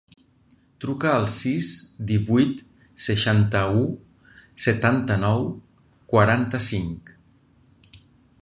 [0.83, 1.67] Truca al sis,
[2.13, 2.63] divuit,
[3.05, 3.83] seixanta-u,
[4.67, 5.47] setanta-nou,
[6.15, 7.17] quaranta-cinc.